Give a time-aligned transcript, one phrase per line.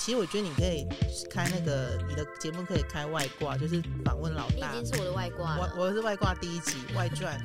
[0.00, 0.86] 其实我觉得你可以
[1.28, 4.72] 开那个你的节目可以开外挂，就是访问老大。
[4.72, 5.74] 你已经是我的外挂了。
[5.76, 7.38] 我我是外挂第一集外传。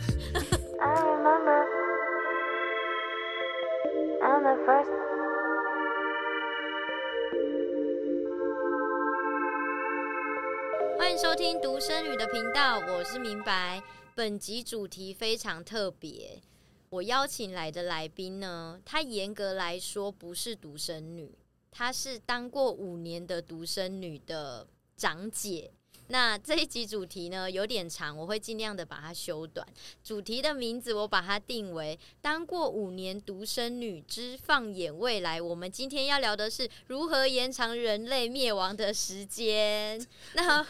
[10.98, 13.84] 欢迎收听独生女的频道，我是明白。
[14.16, 16.42] 本集主题非常特别，
[16.90, 21.38] 我邀请来的来宾呢，她严格来说不是独生女。
[21.78, 25.74] 她是当过五年的独生女的长姐。
[26.08, 29.66] 那这一集主题呢，有点长，我会尽量的把它修短。
[30.04, 35.42] 主题的名字我把它定为“当过五年独生女之放眼未来”。
[35.42, 40.00] 我们今天要聊的是如何延长人类灭亡的时间。
[40.36, 40.66] 那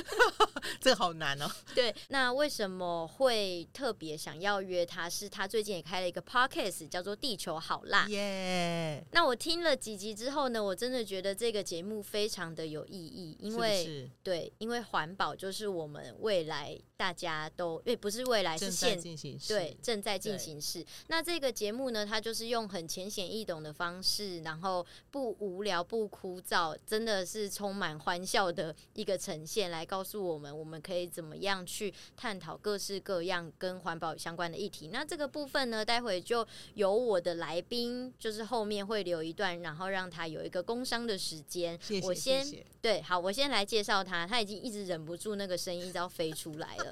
[0.80, 1.50] 这个好难哦。
[1.74, 5.08] 对，那为什么会特别想要约他？
[5.10, 8.06] 是他最近也开了一个 podcast，叫做《地球好辣》。
[8.08, 9.04] 耶！
[9.12, 14.50] 那我听了几集之后呢，我真的觉得这个节目非常的有意义，因为对。
[14.62, 20.86] 因为环保就是我们未来大家都，因为不是未来是现进行式，对，正在进行式。
[21.08, 34.90] 那这个节目呢，它就是用很浅显易懂的方式，然后不无聊不枯燥，真的是充满欢笑的一个呈现，来告诉我们我们可以怎么样去探讨各式各样跟环保相关的议题。
[34.92, 41.76] 那这个部分呢，待会就由我的来宾，就是后面会留一段，然后让他有一个工商的时间。
[42.04, 44.52] 我先谢谢对，好，我先来介绍他，他已经。
[44.62, 46.91] 一直忍不住那个声音，都要飞出来了。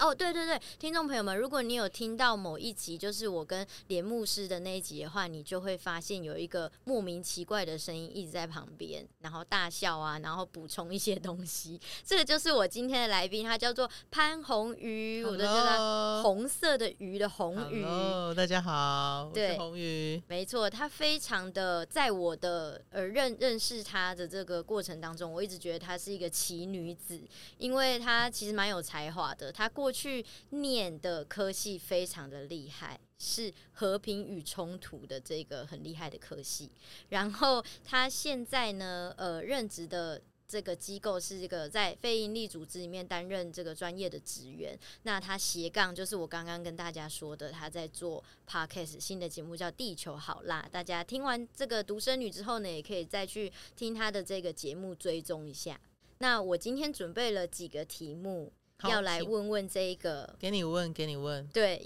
[0.00, 11.80] 哦，对对对，听众朋友们，如果你有听到某一集，就是我跟连牧师的那一集的话，你就会发现有一个莫名奇怪的声音一直在旁边，然后大笑啊，然后补充一些东西。
[12.04, 15.32] 这个就是我今天的来宾，他叫做潘红鱼，Hello.
[15.32, 17.84] 我都叫他红色的鱼的红鱼。
[17.84, 27.18] Hello, 大家好，对，我是红鱼，没错，他非常的，在我的呃认认识他的这个过程当中，我一直觉得他是一个奇女子，
[27.58, 29.83] 因为他其实蛮有才华的，他过。
[29.84, 36.70] 过去念的科系非常的厉害，是和平与冲突的这个很厉害的科系。
[37.10, 40.18] 然后他现在呢，呃，任职的
[40.48, 44.74] 这个机构是这个在非营利组织里面担任这个专业的职员。
[45.02, 50.62] 那他斜杠就是我刚刚跟大家说的，他在做 podcast 新的节目叫《地球好辣》。
[50.70, 55.78] 大家听完这个独生女之后呢，也可以再去听他的这个节目追踪一下。
[56.20, 58.50] 那我今天准备了几个题目。
[58.82, 61.80] 要来问问这一个，给你问，给你问，对，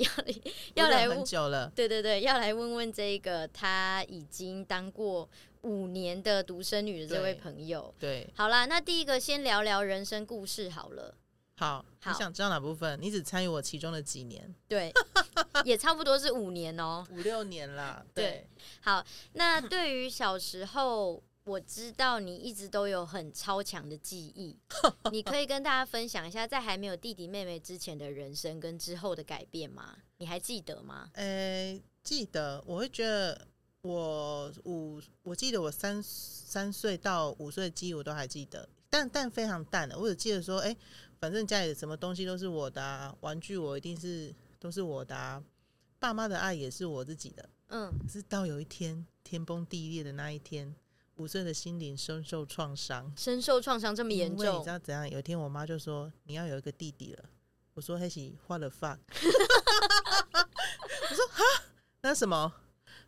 [0.74, 5.28] 要 要来问很久了，对对对，要来问问这一个，他已经当过
[5.62, 11.14] 五年的独生女的这位朋友，对，对好啦，那第一个先聊聊人生故事好了，
[11.56, 12.98] 好，好，你想知道哪部分？
[13.00, 14.92] 你只参与我其中的几年，对，
[15.64, 18.48] 也差不多是五年哦，五六年啦，对，对。
[18.80, 21.22] 好，那对于小时候。
[21.48, 24.54] 我知道你一直都有很超强的记忆，
[25.10, 29.96] 你可以跟大家分享一下，在还没有弟弟妹妹之前的人生跟之后的改变吗？
[30.18, 31.08] 你还记得吗？
[31.14, 32.62] 呃、欸，记得。
[32.66, 33.48] 我会觉得
[33.80, 39.98] 我五，我记得我三三岁到五岁的记忆我都还记得，但但非常淡的。
[39.98, 40.76] 我只记得说，哎、欸，
[41.18, 45.42] 反正家里什么东西都是我的啊，玩具我一定是都是我的啊，
[45.98, 47.48] 爸妈的爱也是我自己的。
[47.68, 50.74] 嗯，是到有一天天崩地裂的那一天。
[51.18, 55.08] 五岁的心灵深受创伤，深受创伤这么严重，你知道怎样？
[55.08, 57.24] 有一天我妈就说：“你要有一个弟弟了。”
[57.74, 58.98] 我说：“嘿西，what the fuck？”
[61.10, 61.44] 我说：“哈，
[62.02, 62.52] 那什么？”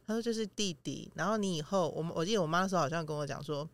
[0.07, 3.69] 他说：“就是弟弟。”然后你以后，我我记得我妈那时候好像跟我讲说：“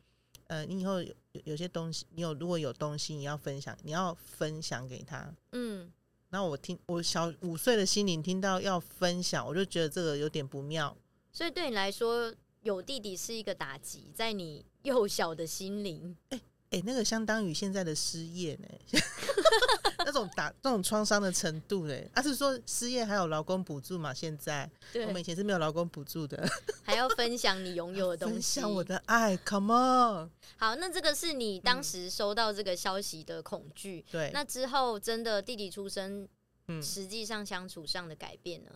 [0.48, 1.14] 呃，你以后有
[1.44, 5.90] 有些东西，你有如果有东西你要分享，你要分享给他。”嗯。
[6.28, 10.94] 然后我听我小五岁的心灵听到要分享，我就觉得这个有点不妙。
[11.32, 12.34] 所以对你来说。
[12.66, 16.16] 有弟弟是一个打击，在你幼小的心灵。
[16.30, 19.00] 哎、欸、哎、欸，那个相当于现在的失业呢，
[20.04, 21.94] 那种打那种创伤的程度呢？
[22.12, 24.12] 啊，是说失业还有劳工补助嘛？
[24.12, 24.68] 现在
[25.06, 26.44] 我们以前是没有劳工补助的，
[26.82, 30.30] 还要分享你拥有的 东西，分享我的爱，Come on！
[30.56, 34.04] 好，那这个是你当时收到这个消息的恐惧。
[34.10, 36.28] 对、嗯，那之后真的弟弟出生，
[36.66, 38.72] 嗯，实际上相处上的改变呢？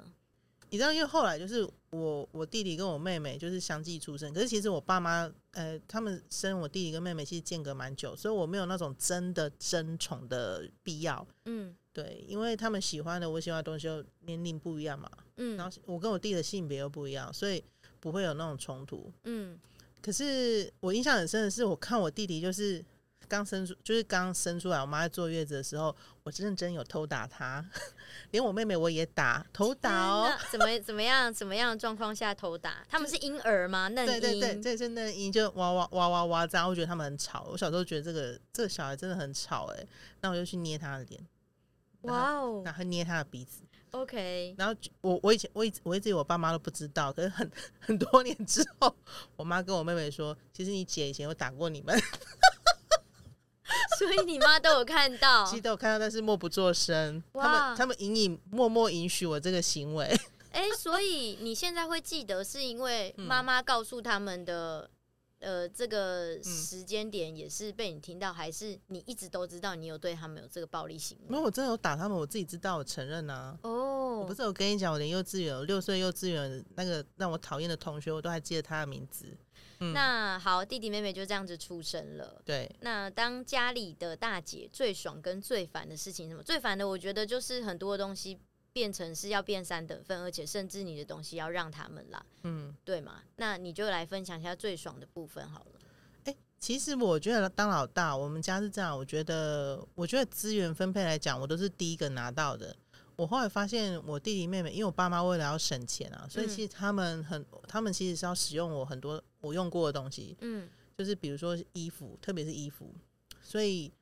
[0.71, 11.27] 你知道，因为后来就是我我弟弟跟我妹妹就是相继出生，可是其实我爸妈呃他们生我弟弟跟妹妹其实间隔蛮久，所以我没有那种真的争宠的必要。
[11.47, 15.11] 嗯，对，因为他们喜欢的我喜欢的东西又年龄不一样嘛。
[15.37, 17.63] 嗯，然后我跟我弟的性别又不一样，所以
[17.99, 19.13] 不会有那种冲突。
[19.25, 19.59] 嗯，
[20.01, 22.85] 可是我印象很深的是，我看我弟弟就是
[23.29, 25.95] 刚生出，就是刚生出来，我妈在坐月子的时候，
[26.25, 27.65] 我认真有偷打她，
[28.33, 30.33] 连我妹妹我也打，偷打哦。
[30.51, 31.33] 怎么怎么样？
[31.33, 32.85] 怎么样状况下偷打？
[32.89, 33.89] 他们是婴儿吗？
[33.89, 34.21] 嫩婴？
[34.21, 36.69] 对对对，这是嫩婴，就哇哇哇哇哇这样。
[36.69, 37.47] 我觉得他们很吵。
[37.51, 39.89] 我小时候觉得这个这个小孩真的很吵哎、欸，
[40.21, 41.21] 那我就去捏他的脸，
[42.03, 43.63] 哇哦，然后捏他的鼻子。
[43.93, 47.51] OK，然后我我以前我一直我一直以为我爸妈都不知道，可是很
[47.81, 48.95] 很多年之后，
[49.37, 52.01] 我妈跟我妹妹说，其实你姐以前有打过你们，
[53.99, 57.23] 所以你妈都有看到，其实都有看到，但是默不作声。
[57.35, 60.05] 他们他们隐隐默默允许我这个行为。
[60.53, 64.91] 哎、欸，所以你现在会记得，是因为妈妈告诉他们的。
[65.41, 71.25] 呃，这个时间点也是被你听到，嗯、还是你一直都知道你有对他们有这个暴力行为？
[71.31, 73.59] 没有，我真的有打他们，我自己知道，我承认呐、啊。
[73.63, 79.35] 哦，我不是有跟你讲，我连幼稚园六岁幼稚园那个让我讨厌的同学，我都还记得他的名字。
[79.81, 82.41] 嗯、那好，弟弟妹妹就这样子出生了。
[82.45, 82.71] 对。
[82.81, 86.43] 那当家里的大姐最爽跟最烦的事情是什么？
[86.43, 88.39] 最烦的，我觉得就是很多东西。
[88.73, 93.21] 变成是要变三等份，而且甚至你的东西要让他们啦，嗯，对吗？
[93.35, 95.81] 那你就来分享一下最爽的部分好了。
[96.27, 102.77] 欸，其实我觉得当老大，我们家是这样，我觉得，我觉得资源分配来讲，我都是第一个拿到的。
[103.21, 112.95] 我后来发现，我弟弟妹妹，因为我爸妈为了要省钱啊，所以其实他们很，他们其实是要使用我很多我用过的东西，嗯，就是比如说衣服，特别是衣服，
[113.43, 113.93] 所以。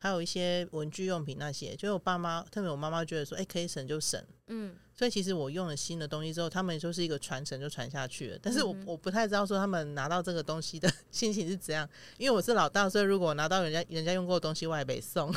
[0.00, 8.38] 还有一些文具用品那些，就是我爸妈，特别我妈妈觉得说，哎、欸，可以省就省，嗯，所以其实我用了新的东西之后，他们就是一个传承就传下去了。
[8.40, 11.84] 但是我我不太知道说他们拿到这个东西的 心情是怎样，
[12.16, 15.34] 因为我是老大，所以如果拿到人家人家用过的东西，我也没送。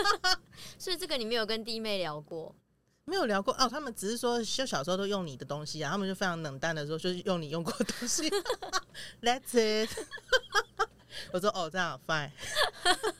[0.80, 2.56] 所以这个你没有跟弟妹聊过？
[3.10, 8.30] 没有聊过哦，他们只是说，就小时候都用你的东西啊，他们就非常冷淡的说，就是用你用过的东西。
[9.20, 9.90] That's it。
[11.32, 12.30] 我说哦，这样 fine。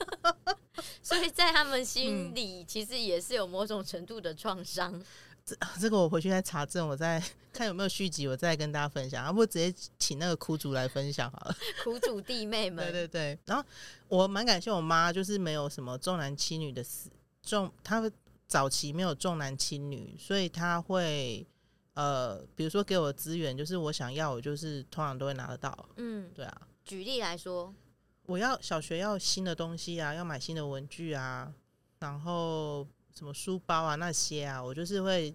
[1.03, 5.03] 所以在他们心里，其实也是有某种程度的创伤。
[5.45, 7.21] 这这个我回去再查证，我再
[7.51, 9.25] 看有没有续集，我再跟大家分享。
[9.25, 11.55] 要不直接请那个苦主来分享好了。
[11.83, 13.39] 苦主弟妹们，对对对。
[13.45, 13.63] 然后
[14.07, 17.09] 我蛮感谢我妈，就是没有什么重男轻女的事，
[17.43, 18.09] 重她
[18.51, 21.47] 早期没有重男轻女，所以他会
[21.93, 25.89] 呃，比如说给我资源，就是我想要，我就是通常都会拿得到。
[25.95, 26.67] 嗯，对啊。
[26.83, 27.73] 举例来说。
[28.25, 31.51] 我要小学要新的东西啊，要买新的文具啊，
[31.99, 35.33] 然后什么书包啊那些啊，我就是会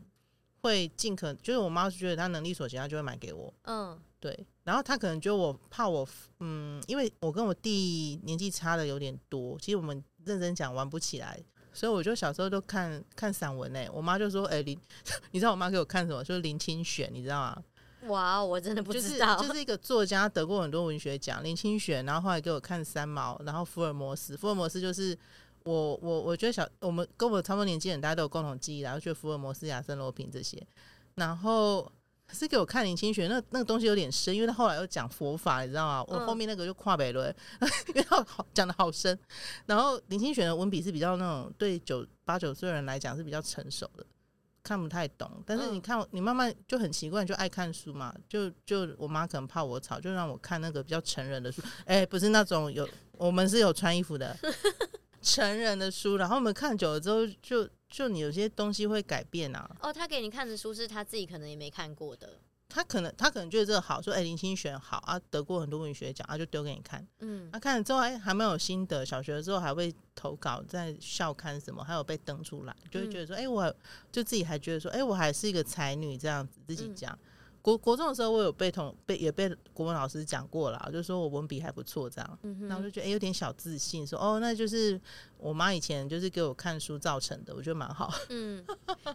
[0.60, 3.52] 会尽可能，就是我妈觉得她能力所及，她就会买给我。
[3.62, 4.46] 嗯，对。
[4.62, 6.06] 然后她可能觉得我怕我，
[6.40, 11.42] 嗯，因为我跟我弟年纪差的有点多，其实我们认真讲玩不起来，
[11.76, 13.90] 所以我就小时候都看看散文诶、欸。
[13.92, 14.78] 我妈就说：“哎、欸，林，
[15.30, 16.24] 你知道我妈给我看什么？
[16.24, 17.62] 就是林清玄，你知道吗？”
[18.08, 25.16] 哇，我真的不知道，就是，就是一个作家得过很多文学奖，林清玄，然后后来给我看三毛，然后福尔摩斯，福尔摩斯就是
[25.64, 30.64] 我我我觉得小我们跟我差不多年纪人，大家都有共同记忆，然后就福尔摩斯、亚森罗平这些，
[31.16, 31.90] 然后
[32.32, 36.04] 是给我看林清玄，那那个东西有点深，因为他后来又讲佛法，你知道吗？
[36.08, 39.18] 我后面那个就跨北轮，嗯、 因为他好讲的好深，
[39.66, 44.04] 然后林清玄的文笔是比较那种对九八九岁人来讲是比较成熟的。
[44.62, 48.12] 看不太懂，但是你看，你慢慢就很习惯，就爱看书嘛。
[48.28, 51.62] 就就我妈可能怕我吵，就让我看那个比较成人的书。
[51.84, 54.36] 哎、欸，不是那种有，我们是有穿衣服的
[55.26, 56.16] 成人的书。
[56.16, 59.68] 然后我们看久了之后就，就就你有些东西会改变啊。
[59.82, 62.38] 哦，他给你看的书是他自己可能也没看过的。
[62.68, 67.06] 他可能他可能觉得这个好，说哎、欸、林清玄好啊，得过很多文学奖啊，就丢给你看。
[67.20, 73.74] 嗯，他、啊、看了之后哎还蛮有心得，小学的时候还会投稿在校刊什么，还有被登出来，就会觉得说哎、欸、我
[74.12, 77.12] 就自己还觉得说哎、欸、我还是一个才女这样子自己讲。
[77.12, 77.18] 嗯
[77.66, 85.00] 国国中的时候，我有被同被也被国文老师讲过了，就说我文笔还不错，这样，然后就觉得哎、欸，有点小自信，说哦，那就是
[85.36, 88.08] 我妈以前就是给我看书造成的，我觉得蛮好。
[88.28, 88.64] 嗯，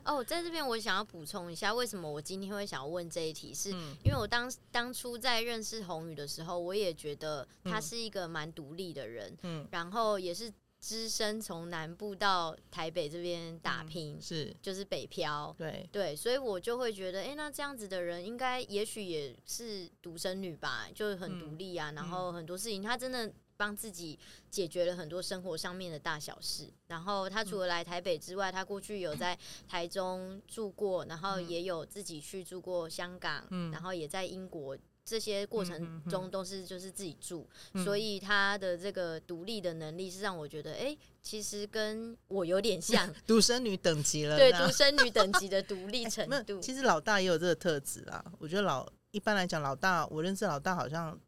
[0.04, 3.70] 哦，在这边我想要补充一下，为什么我今天会想要问这一题，是
[4.04, 10.52] 因为我当当初在认识宏宇的时候，我也觉得他是一个蛮独立的人，嗯，然后也是。
[10.82, 24.18] 只身从南部到台北这边打拼，嗯、是就是北漂，对对，所以我就会觉得，哎、欸，那这样子的人应该也许也是独生女吧，就很独立啊，嗯、然后很多事情他真的帮自己
[24.50, 26.68] 解决了很多生活上面的大小事。
[26.88, 34.76] 然后他除了来台北之外，他过去有在台中住过，然后也有自己去住过香港，嗯、然后也在英国。
[35.04, 44.38] 这些过程中都是就是自己住，嗯、所以他的这个独立的能力是让我觉得，哎、欸，其实跟我有点像， 独生女等级了。
[44.38, 46.62] 对，独生女等级的独 立程度、欸。
[46.62, 48.24] 其实老大也有这个特质啦。
[48.40, 51.20] 我觉得老一般来讲，老大我认识老大好像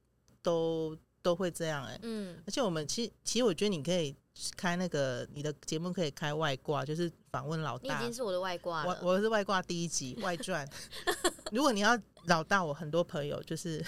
[0.42, 4.16] 都都会这样哎、欸，嗯，而且我们其实其实我觉得你可以
[4.56, 7.98] 开那个你的节目可以开外挂，就是访问老大。
[7.98, 10.68] 你已经是我的外挂了，我我是外挂第一集外传。
[11.52, 13.84] 如果你要老大，我很多朋友就 是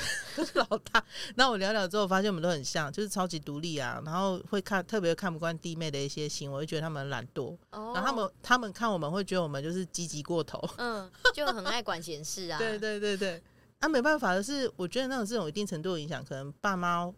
[0.54, 1.04] 老大，
[1.36, 13.42] 那我聊聊之后发现我们都很像，就是超级独立啊，然后会看特别看不惯弟妹的一些行为，会觉得他们懒惰，哦、然后他们他们看我们会觉得我们就是积极过头，嗯，就很爱管闲事啊， 对对对对，
[13.80, 17.12] 啊没办法的是，我觉得那种这种一定程度的影响，可能爸妈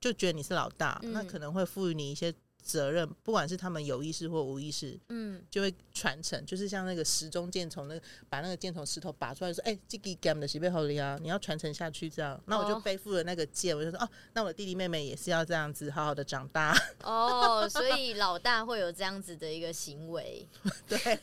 [0.00, 2.32] 就觉得你是老大，嗯、那可能会赋予你一些。
[2.62, 20.46] 责任，不管是他们有意识或无意识，嗯，就会传承，就是像那个时钟箭从那个把那个箭从石头拔出来，说：“哎、欸，这个 game 的是背后的呀，你要传承下去。”这样，那我就背负了那个剑，我就说：“哦，那我的弟弟妹妹也是要这样子好好的长大。”哦，所以老大会有这样子的一个行为。
[20.88, 20.96] 对，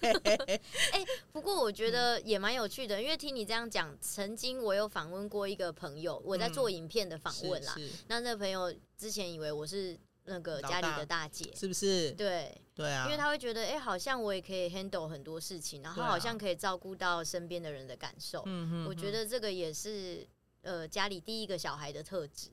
[0.91, 7.73] 哎、欸，不过我觉得也蛮有趣的，因为听你这样讲，曾经我有访问过一个朋友，我在做影片的访问啦。
[7.77, 9.97] 嗯、那那个朋友之前以为我是。
[10.29, 12.11] 那个家里的大姐是不是？
[12.11, 18.43] 对对啊，因为他会觉得，哎、欸，好像我也可以 handle 很多事情，然后好像可以照顾到身边的人的感受。
[18.45, 20.25] 嗯、啊、我觉得这个也是
[20.61, 22.49] 呃家里第一个小孩的特质。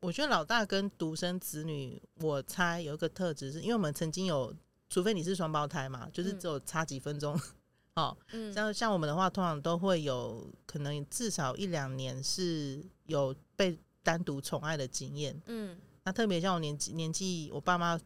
[0.00, 4.52] 我觉得老大跟独生子女，我猜有一个特质，是因为我们曾经有，
[4.88, 7.38] 除非你是双胞胎嘛，就是只有差几分钟。
[7.96, 15.38] 哦、嗯，像像我们的话，通常都会有可能至少一两年是有被单独宠爱的经验。
[15.46, 15.78] 嗯。
[16.10, 17.96] 那特别像我年纪年纪，我爸妈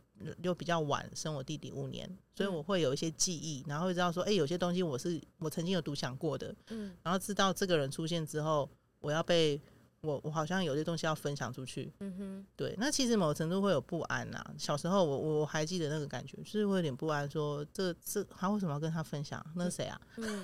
[0.43, 8.69] 又比较晚生我弟弟五年，所以我会有一些记忆，然后会知道说，哎、欸，有些东西我是我曾经有独享过的，嗯，然后知道这个人出现之后，
[9.01, 9.59] 我要被。
[10.05, 14.55] 我我好像有些东西要分享出去，嗯哼，对，那其实某程度会有不安呐、啊。
[14.59, 19.45] 小时候我我还记得那个感觉，就是会有点不安说，说这这他为什么要跟他分享？
[19.57, 20.01] 那是谁啊？
[20.17, 20.43] 嗯，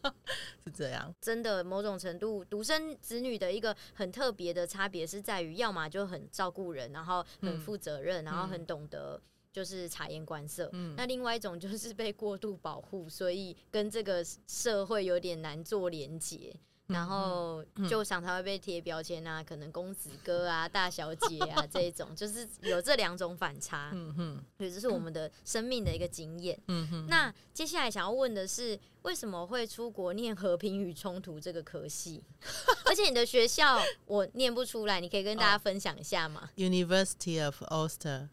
[0.64, 1.14] 是这样。
[1.20, 9.20] 真的，某种程度，独生子女的一个很特别的差别是在于，要么就很照顾人，然后很负责任，嗯、然后很懂得
[9.52, 10.70] 就是察言观色。
[10.72, 16.54] 嗯，那另外一种就是被过度保护，所以跟这个社会有点难做连结。
[16.92, 23.90] 然后就常常会被贴标签啊，可能公子哥啊、大小姐啊 这一种，就是有这两种反差。
[23.92, 26.58] 嗯哼，所以这是我们的生命的一个经验。
[26.68, 27.06] 嗯哼。
[27.08, 32.22] 那接下来想要问的是，为什么会出国念和平与冲突这个科系？
[32.84, 38.28] 而且你的学校我念不出来，你可以跟大家分享一下吗？University of Ulster。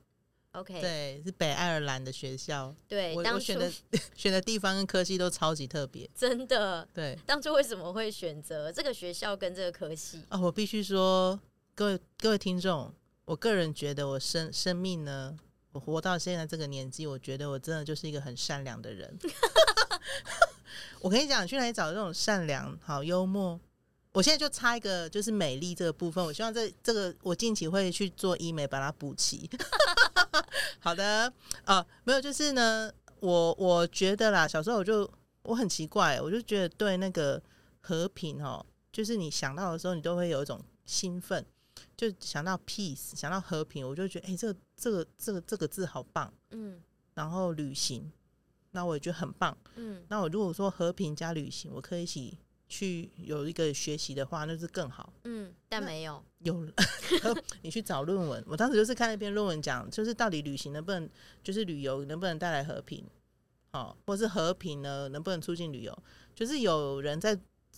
[0.60, 2.76] OK，对，是北爱尔兰的学校。
[2.88, 3.72] 对，我，我选的
[4.14, 6.88] 选的地方跟科系都超级特别，真的。
[6.94, 10.18] 对，当初为什么会选择这个学校跟这个科系？
[10.28, 11.40] 啊、哦，我必须说，
[11.74, 15.38] 各位各位听众，我个人觉得我生生命呢，
[15.72, 19.18] 我活到现在这个年纪，我觉得我真的就是一个很善良的人。
[21.00, 23.58] 我跟你讲，去哪里找这种善良、好幽默？
[24.12, 26.24] 我现在就差一个，就是美丽这个部分。
[26.24, 29.48] 我希望这这个我近期会去做医美，把它补齐。
[30.80, 31.32] 好的，
[31.66, 35.10] 呃，没有，就是呢，我我觉得啦，小时候我就
[35.44, 37.42] 我很奇怪，我就觉得对那个
[37.80, 41.46] 和平哦，就是你想到的时候，你都会有一种兴奋，
[41.98, 46.82] 就想到 peace，想到和平，我就觉得哎、欸，这个这个这个这个字好棒，嗯，
[47.14, 48.12] 然后旅行，
[48.72, 52.38] 那我也觉得很棒，嗯，那我如果说和平加旅行，我可以一起。
[52.70, 55.12] 去有一个学习的话，那是更好。
[55.24, 56.72] 嗯，但没有有了，
[57.64, 58.42] 你去找论文。
[58.48, 61.10] 我当时就是看那篇论文讲，就是到底旅行能不能，
[61.44, 63.04] 就是旅游能不能带来和平，
[63.72, 66.04] 哦，或是和平呢能不能促进旅游？
[66.36, 67.38] 就是有人在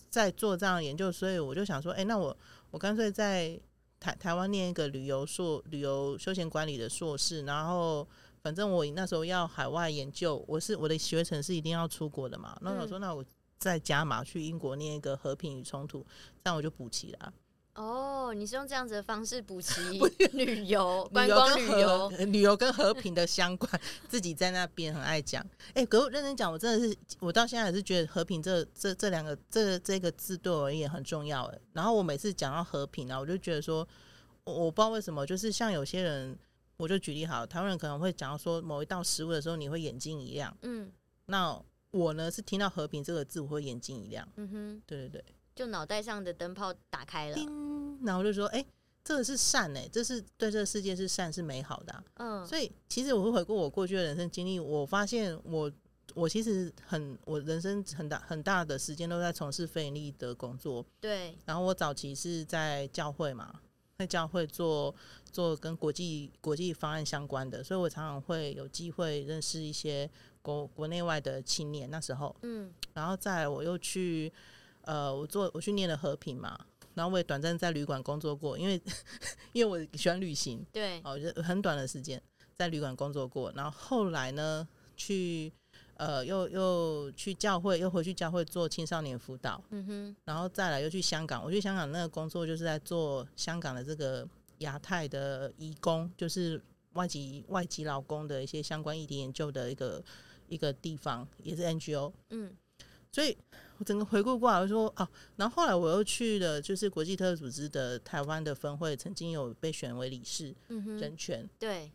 [0.10, 2.38] 在做这样的研究，所以我就想说，哎、欸，那我
[2.70, 3.58] 我干脆在
[3.98, 8.06] 台台湾念一个旅游硕、旅游休闲管理的硕士，然后
[8.44, 12.58] 反正我那时候要海外研究，我是我的学程是一定要出国的嘛。
[12.62, 13.24] 那我说，那我。
[13.62, 16.04] 再加码去英国念一个和平与冲突，
[16.44, 17.32] 这样我就补齐了。
[17.76, 19.80] 哦，你是用这样子的方式补齐
[20.34, 23.72] 旅游、观光旅游、旅游跟和平的相关，
[24.10, 25.42] 自己在那边很爱讲。
[25.70, 31.44] 哎、欸，可我认真讲，我真的是，我到现在还是觉得和平这这这两个这这个字对我而言很重要。
[31.46, 33.88] 哎，然后我每次讲到和平啊，我就觉得说，
[34.44, 36.38] 我我不知道为什么，就是像有些人，
[36.78, 40.58] 我就举例好，台湾人可能会讲到说某一道食物的时候，你会眼睛一亮。
[40.64, 40.92] 嗯，
[41.28, 41.64] 那。
[41.92, 44.28] 我呢是听到和平这个字，我会眼睛一亮。
[44.38, 47.36] 嗯哼，对对对，就脑袋上的灯泡打开了。
[47.36, 48.68] 叮，然后就说：“哎、欸，
[49.04, 55.70] 这个是善哎、欸，这是对这个世界是善是美好的、啊。”嗯，所以其实我会回顾我过去的人生经历，我发现我
[56.14, 60.86] 我其实很我人生很大很大的时间都在从事非盈利的工作。
[61.02, 63.60] 对，然后我早期是在教会嘛，
[63.98, 64.96] 在教会做
[65.30, 70.10] 做跟国际国际方案相关的，所以我常常会有机会认识一些。
[70.42, 74.32] 国国内外的青年那时候，嗯，然后再来我又去，
[74.82, 76.60] 呃，我做我去念了和平嘛，
[76.94, 78.82] 然后我也短暂在旅馆工作过，因为
[79.54, 82.22] 因为我喜欢旅行，对，哦，就很短的时间
[82.56, 84.68] 在旅馆工作过，然后后来呢，
[84.98, 85.52] 去
[85.96, 94.28] 呃又又去教会，又回去教会做青少年辅导，嗯哼，然后再来又去香港，我去香港那个工作就是在做香港的这个
[94.60, 96.62] 亚太的移工，就是
[96.94, 100.04] 外籍外籍劳工的一些相关议题研究的一个
[100.52, 102.56] 一个地方，也是 NGO，嗯。
[103.14, 103.38] 所以，
[103.78, 105.06] 我整个回顾过来，我说哦，
[105.36, 111.92] 然后后来我又去了，就是国际特赦组织的台湾的分会，曾经有被选为理事，嗯哼，人权，对。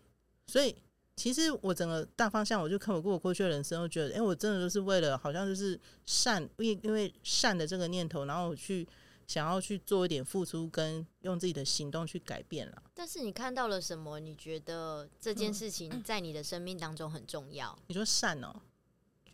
[0.47, 0.77] 所以，
[1.17, 8.87] 其实我整个大方向，我就看我过我过去的人生，我觉得，哎，我真的都是为了，好像就是善，因为因为善的这个念头，然后我去
[9.27, 12.83] 想要去做一点付出，跟用自己的行动去改变了。
[12.95, 14.21] 但是你看到了什么？
[14.21, 17.73] 你觉得这件事情在你的生命当中很重要？
[17.81, 18.55] 嗯，你说善哦。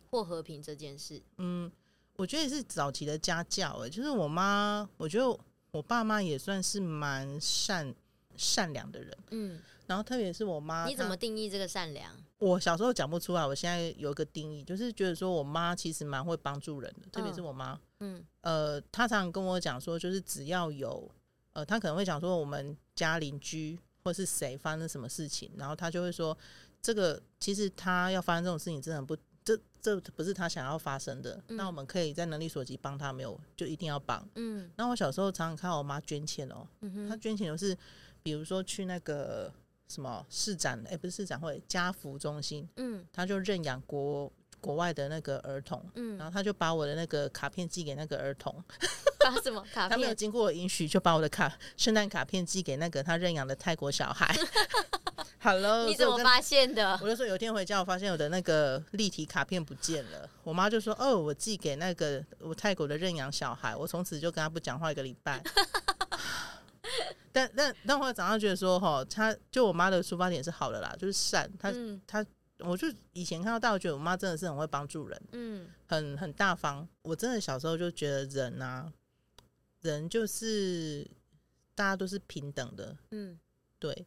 [0.09, 1.71] 或和平这件事，嗯，
[2.17, 5.39] 我觉得也是早期的家教诶，就是我妈，我觉得
[5.71, 7.91] 我爸妈也算是蛮善
[8.35, 12.15] 善良的人，嗯，然后特别是我妈，你怎么定义这个善良？
[12.37, 21.09] 我小时候讲不出来，我现在有一个定义，就是觉得说我妈其实蛮会帮助人的，特别是我妈，嗯，呃，他常常跟我讲说，就是只要有，
[21.53, 26.37] 呃，他可能会讲说我们家邻居或是谁发生什么事情，然后他就会说，
[26.81, 29.15] 这个其实他要发生这种事情，真的不。
[29.45, 34.25] 这这不是他想要发生的，嗯、那我们可以在能力所及帮他，没有就一定要帮。
[34.35, 37.77] 嗯，那我小时候常常看我妈捐钱哦，嗯、她捐钱都是，
[38.21, 39.51] 比如说去那个
[39.89, 44.31] 什么市长，哎，不是市长会家福中心，嗯，他就认养国
[44.63, 48.63] 国外的那个儿童，嗯，然后他就把我的那个卡片寄给那个儿童，
[49.19, 49.89] 发 什么卡片？
[49.89, 54.33] 他没有经过我允许就把我的卡圣诞卡片寄给那个他认养的泰国小孩。
[55.43, 56.97] Hello，你怎么发现的？
[57.03, 60.29] 我就说有一天回家，我发现我的那个立体卡片不见了。
[60.41, 65.43] 我妈就说：“哦，我寄给那个我泰国的认养小孩。”我从此就跟他不讲话一个礼拜。
[67.33, 71.51] 但但但我早上觉得说，哈，他就我妈的出发点是好的啦，就是善。
[71.59, 71.73] 他
[72.07, 72.27] 他、嗯，
[72.63, 76.87] 我就以前看到大，我觉得我妈真的是很会帮助人，嗯，很很大方。
[77.01, 78.91] 我真的小时候就觉得人啊，
[79.81, 81.05] 人就是
[81.75, 83.39] 大家都是平等的，嗯，
[83.79, 84.05] 对。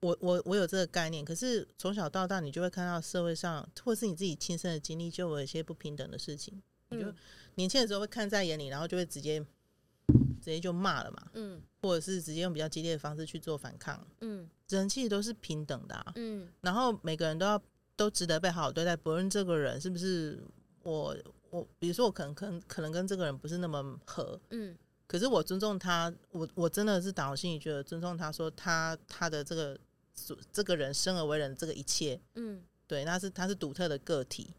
[0.00, 6.60] 我我我有这个概念，可是从小到大，你就会看到社会上，或是你自己亲身的经历，就有一些不平等的事情。
[6.90, 7.14] 嗯、你就
[7.54, 9.38] 年轻的时候会看在眼里，然后就会直接
[10.08, 17.62] 直接就骂了嘛，嗯，或者是直接用比较激烈的方式去做反抗，嗯，人其实都是平等的、啊，嗯，然后每个人都要
[17.96, 20.42] 都值得被好好对待，不论这个人是不是
[20.82, 21.16] 我
[21.50, 24.76] 我，比如说我可能可能可能跟这个人不是那么合，嗯，
[25.06, 29.78] 可是我尊重他，我我真的是打从心里觉得尊重他，说他他的这个。
[30.52, 34.54] 这个人生而为人，这个一切，嗯，对，那是他是独特的个体，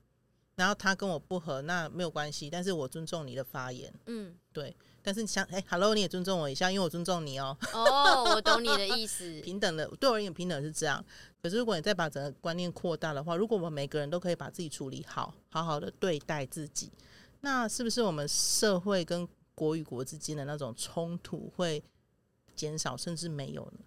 [0.55, 7.55] 然后他跟我不合，那没有关系，但是我尊重你的发言，嗯，对，但是想哎，Hello，你也尊重我一下，因为我尊重你哦。
[7.73, 11.03] 哦，我懂你的意思， 平等的，对我而言，平等是这样。
[11.41, 16.89] 可是如果你再把整个观念扩大的话，如果我们每个人都可以把自己处理好，好好的对待自己，
[17.41, 21.83] 那是不是我们社会跟国与国之间的那种冲突会
[22.55, 23.79] 减少，甚至没有呢？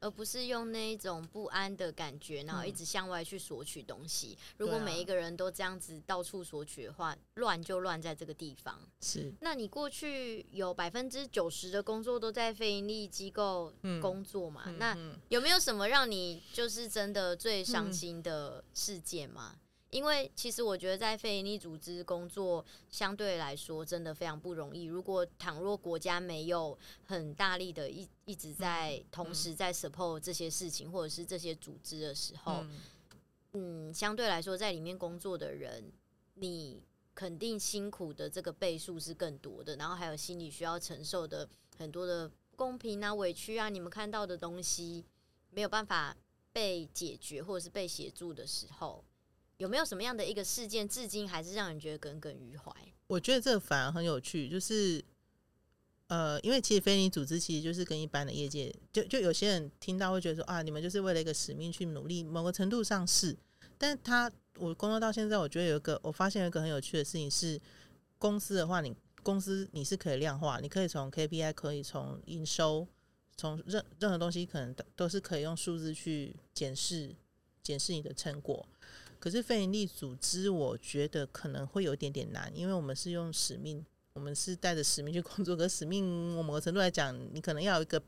[0.00, 4.36] 而不是用那一种不安的感觉，然后一直向外去索取东西。
[4.40, 8.80] 嗯、如果每一个人都这样子到处索取的话，乱就乱在这个地方。
[9.00, 14.64] 是，那你过去有百分之九十的工作都在非营利机构工作嘛？
[14.66, 14.96] 嗯、那
[15.28, 19.56] 有没有什么让你就是真的最伤心的事件吗？
[19.90, 24.84] 嗯因为其实我觉得在非营利组织工作相对来说真的非常不容易。
[24.84, 32.64] 如果倘若国家没有很大力的一一直在同时在 support 这些事情或者是这些组织的时候，
[33.52, 35.92] 嗯，相对来说在里面工作的人，
[36.34, 36.80] 你
[37.12, 45.04] 肯定辛苦的这个倍数是更多的，然后还有心理需要承受的很多的不公平啊、委屈啊，你们看到的东西
[45.50, 46.16] 没有办法
[46.52, 49.04] 被解决或者是被协助的时候。
[49.60, 52.72] 有没有什么样的一个事件，至今还是让人觉得耿耿于怀？
[53.08, 55.04] 我觉得这个反而很有趣，就是
[56.06, 63.36] 呃，因为其实非营组织其实就是跟一般的业界，就就有些人听到会觉得说啊，你们就是为了一个使命去努力，某个程度上是。
[63.76, 67.60] 但是他我工作到现在，我觉得有一个我发现有一个很有趣的事情是，
[68.16, 72.88] 公司的话，你公司你是可以量化，你可以从 KPI，可以从营收，
[73.36, 77.14] 从任任何东西，可能都是可以用数字去检视
[77.62, 78.66] 检视你的成果。
[79.20, 85.54] 可是非营利组织，我觉得可能会有一点点难，因为我们是用使命，我们是带着使命去工作。
[85.54, 88.02] 可使命，我某个程度来讲，你可能要有一个，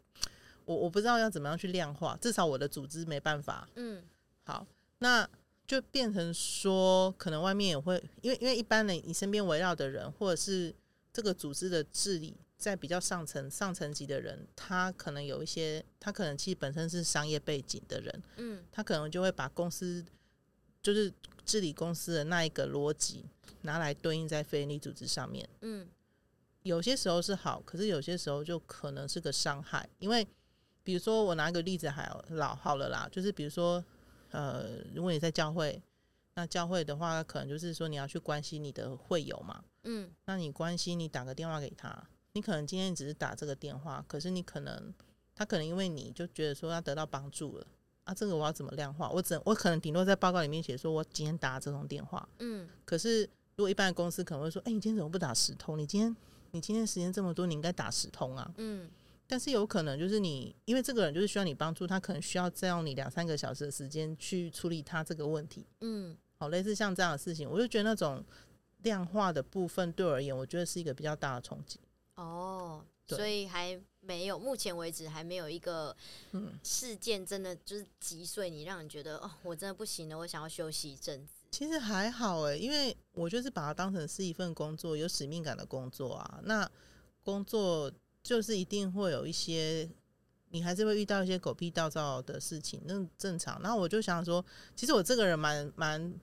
[0.65, 3.69] 我我不知道要怎么样去量化，至少我的组织没办法。
[3.75, 4.03] 嗯，
[4.45, 4.67] 好，
[5.01, 5.29] 那
[5.67, 10.75] 就变成说，可能外面也会，因为因为一般人，你身边围绕的人，或者是
[11.13, 20.05] 这个组织的治理在比较上层上层级的人，他可能有一些，他可能其实本身是商业背景的人，嗯，他可能就会把公司
[20.83, 21.13] 就是
[21.45, 23.25] 治理公司的那一个逻辑
[23.63, 25.87] 拿来对应在非营利组织上面，嗯，
[26.63, 30.27] 有些时候是好，可是有些时候就可能是个伤害，因为
[30.83, 33.85] 比如说我拿一个例子还老好了啦，就是比如说
[34.31, 35.83] 呃，如果你在教会。
[36.35, 44.95] 那教会的话，可能就是说你要去关心你的会友嘛，嗯，那你关心你打个电话给他，你可能今天只是打这个电话，可是你可能
[45.35, 47.67] 他可能因为你就觉得说要得到帮助了
[48.05, 49.11] 啊，这个我要怎么量化？
[49.11, 53.23] 我只我可能顶多在报告里面写说我今天打了这通电话，嗯，可是
[53.57, 55.79] 如果一般的公司可能会说，哎，你今天怎么不打十通？
[55.79, 56.17] 你今天
[56.51, 58.91] 你今天时间这么多，你应该打十通啊，嗯，
[59.27, 66.17] 但是有可能就是你因为这个人就是需要你帮助，他可能需要占用你两三个小时的时间去处理他这个问题，嗯。
[66.39, 68.21] 好，类似像这样的事情，我就觉得那种
[68.79, 71.79] 量化的部分对我而言，我觉得是一个比较大的冲击。
[72.17, 75.97] 哦，所以还没有，目前为止还没有一个
[76.63, 81.33] 事件真的就是击碎你，让你觉得哦，我真的不行了，我想要休息一阵子。
[81.51, 86.41] 其实还好诶，因为我就是把它当成是一份工作，有使命感的工作啊。
[86.43, 86.71] 那
[87.23, 87.91] 工作
[88.23, 89.89] 就是一定会有一些，
[90.51, 93.61] 你还是会遇到一些狗屁倒灶的事情，那正常。
[93.63, 96.15] 那我就想说，其实我这个人蛮蛮。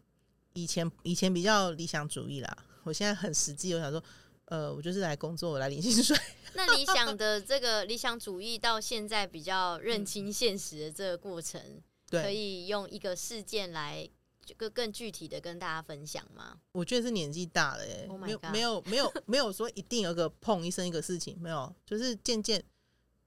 [0.54, 3.74] 以前以前比较理想主义啦，我现在很实际。
[3.76, 4.04] 我想说，
[4.50, 6.16] 呃，我就是来工作，我来领薪水。
[6.54, 14.10] 那理想的这个理想主义到现在比较认清现实的这个过程，对，可以用一个事件来
[14.58, 16.58] 更更具体的跟大家分享吗？
[16.74, 22.64] 我觉得是年纪大了，哎，没有没有没有没有说一定有个碰一生一个事情，没有，就是渐渐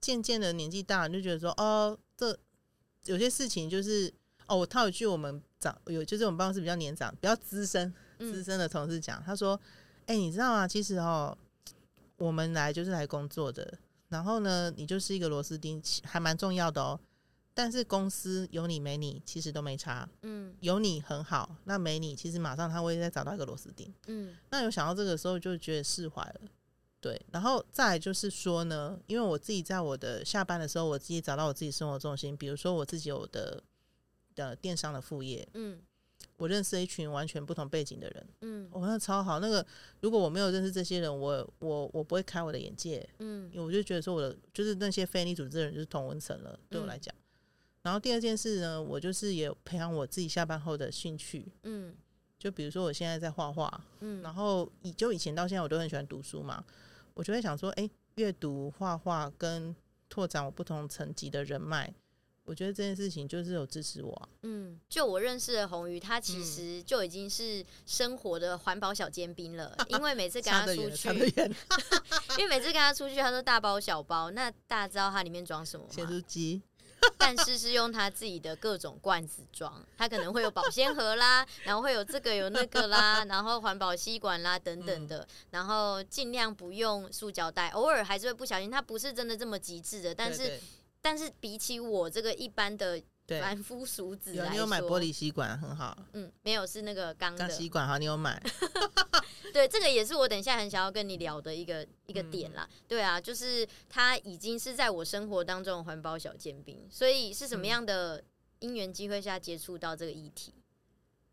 [0.00, 2.38] 渐渐的年纪大了，就觉得说，哦，这
[3.04, 4.12] 有些事情就是。
[4.48, 9.58] 哦，我套一句我们长有，就是我们办公室比较年长、比较资深、资深的同事讲，他说
[10.06, 10.68] ：“哎、欸，你知道吗？
[10.68, 11.36] 其实哦，
[12.16, 16.98] 我们来就是来工作的，然后呢，你就是一个螺丝钉，还蛮重要的哦。
[17.54, 20.08] 但是公司有你没你，其实都没差。
[20.22, 23.92] 嗯，有你很好，那没你，其实马上他会再找到一个螺丝钉。
[24.06, 26.40] 嗯，那有想到这个时候，就觉得释怀了。
[27.00, 33.62] 对，然后再来就是说呢，因为我自己在我的下班的时候，我自己找到我自己生活重心，比如说我自己有的。”
[34.34, 35.78] 的电商的副业，嗯，
[36.42, 39.38] 我认识一群完全不同背景的人，嗯，我觉得超好。
[39.38, 39.64] 那个
[40.00, 47.14] 如果我没有认识这些人，我我我不会开我的眼界，嗯，因为我就觉得说我的就是那些非营利组织的人就是同文层了，对我来讲。
[47.14, 47.22] 嗯、
[47.82, 51.94] 然后第二件事呢，我就是也培养我自己下班后的兴趣，嗯，
[52.40, 56.64] 就比如说我现在在画画，嗯，然后以就以前到现在我都很喜欢读书嘛，
[57.14, 59.72] 我就会想说，哎、欸，阅读、画画跟
[60.08, 61.94] 拓展我不同层级的人脉。
[62.44, 64.28] 我觉得这件事情就是有支持我啊。
[64.42, 69.76] 嗯，就我认识的红鱼，他其实就已经是生活的环保小尖兵了。
[69.88, 71.08] 因为每次跟他出去，
[72.36, 74.30] 因为每次跟他出去，他都大包小包。
[74.32, 75.92] 那大家知道他里面装什么吗？
[75.94, 76.62] 咸酥鸡。
[77.18, 88.70] 但是是用他自己的各种罐子装，他可能会有保鲜盒啦，然后会有这个有那个啦，然后环保吸管啦等等的，然后尽量不用塑胶袋，偶尔还是会不小心。
[88.70, 90.60] 他不是真的这么极致的，但是。
[91.02, 95.96] 但是比起我这个一般的凡夫俗子来说，有你有买玻璃吸管很好。
[96.12, 98.42] 嗯，没有，是那个钢的吸管，好，你有买。
[99.52, 102.66] 对，这个也是我等一下很想要跟你聊的一个一个点啦。
[102.70, 108.22] 嗯、对啊，就是它已经是在我生活当中的环保小尖兵，所以是什么样的
[108.60, 110.54] 因缘机会下接触到这个议题？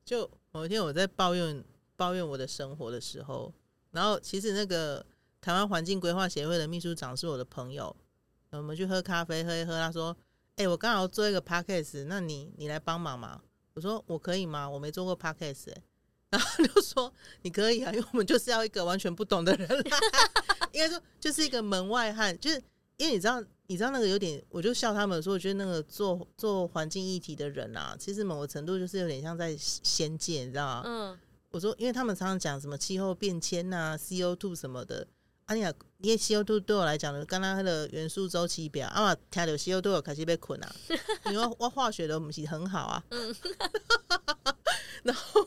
[0.03, 1.63] 就某一天我在抱怨
[1.95, 3.53] 抱怨我的生活的时候，
[3.91, 5.05] 然后其实那个
[5.39, 7.95] 台湾环境规划协会的秘书长是我的朋友。
[8.51, 9.73] 我们去喝咖啡，喝一喝。
[9.73, 10.15] 他说
[10.57, 13.41] ：“哎、欸，我刚好做一个 podcast，那你你来帮忙嘛？”
[13.75, 14.67] 我说：“我可以吗？
[14.69, 15.67] 我没做过 podcast。
[16.31, 17.12] ”然后他就说
[17.43, 19.99] ：“你可以啊，因为我们就是要一个完全不懂的人来，
[20.73, 22.38] 应该说就是一个门外汉。
[22.39, 22.62] 就是
[22.97, 30.83] 因为你知道，你知道那个有点，我就笑他们说，我觉得那个做做环境议题的人啊，其实某个程度就是有点像在仙界，你知道吗？
[30.85, 31.19] 嗯，
[31.51, 35.05] 我说，因为他们常常讲什么气候变迁呐、啊、CO two 什么的。”
[35.49, 40.75] 啊，你啊，因为 CO2 对我来讲呢，刚刚那个元素周期表，啊嘛，听到 CO2 我开始被困啊，
[41.25, 43.03] 因为我化学的不是很好啊。
[43.09, 43.35] 嗯、
[45.01, 45.43] 然后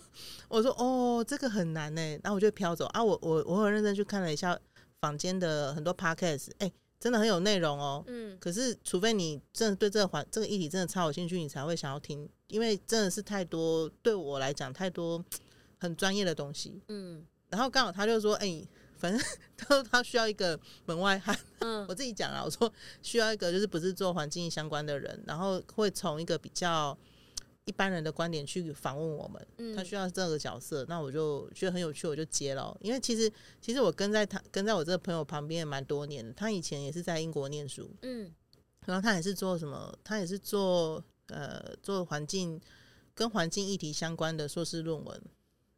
[0.48, 3.02] 我说哦，这个很难呢，然后我就飘走啊。
[3.02, 4.58] 我我我很认真去看了一下
[5.00, 8.02] 房间的很多 podcast，哎、欸，真的很有内容哦。
[8.08, 8.36] 嗯。
[8.40, 15.24] 可是，除非你真的对这个环这个议题真的超有兴趣，你才会想要听，因为真的是太多对我来讲太多
[15.78, 16.82] 很专业的东西。
[16.88, 17.24] 嗯。
[17.50, 18.68] 然后刚好他就说，哎、欸。
[19.02, 19.20] 反正
[19.56, 26.96] 他说他需要一个门外汉，嗯，我自己讲了，我说需要一个就是不是做环境相关的人，然后会从一个比较
[27.64, 32.76] 一般人的观点去访问我们，嗯、他需要这个角色，那我就觉得很有趣，我就接了。
[32.80, 33.28] 因为其实
[33.60, 38.32] 其实我跟在他跟在我这个朋友旁边也蛮多年的，他以前也是在英国念书，嗯，
[38.86, 42.60] 然后他也是做什么，他也是做呃做环境
[43.14, 45.22] 跟环境议题相关的硕士论文，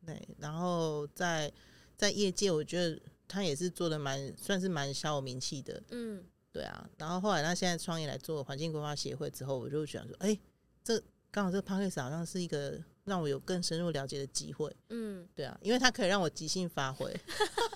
[0.05, 1.51] 对，然后在
[1.97, 6.25] 在业界，我觉得他也是做的蛮算是蛮小有名气的，嗯。
[6.53, 10.39] 对啊，然后后来他现在创业来做环境规划协会之后，我就想说，哎，
[10.85, 14.73] 这刚好这个 p a c k a g e 好像是一个让我有更深入了解的机会。
[14.91, 17.13] 嗯，对啊，因为它可以让我即兴发挥。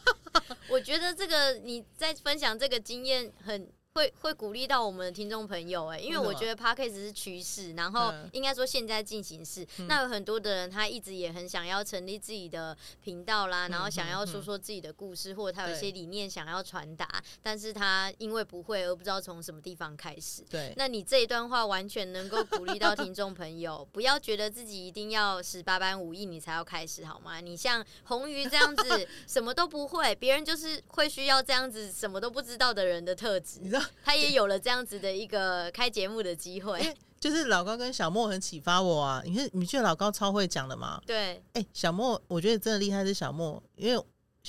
[0.71, 3.69] 我觉得这个你在分享这个经验很。
[3.99, 9.67] 会会鼓励到我们的听众朋友哎，因为我觉得 Podcast 是趋势，然后应该说现在进行式。
[9.79, 17.09] 嗯、那有很多的人他一直也很想要成立自己的频道啦，嗯、然后想要说说自己的故事，嗯、或者他有一些理念想要传达，
[17.43, 20.45] 但是他因为不会而不知道从什么地方开始。
[20.49, 27.41] 对，那你这一段话完全能够鼓励到听众朋友，不要觉得自己一定要十八般武艺你才要开始好吗？
[27.41, 33.59] 你像红鱼这样子 什么都不会，别人就是会需要这样子什么都不知道的人的特质。
[33.61, 33.83] 你知道。
[34.05, 39.23] 他也有了这样子的一个开节目的机会，欸，就是老高跟小莫很启发我啊！
[39.25, 41.01] 你看，你觉得老高超会讲的吗？
[41.07, 44.05] 对，哎，欸，小莫，我觉得真的厉害是小莫，因为。